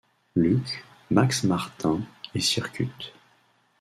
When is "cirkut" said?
2.39-3.13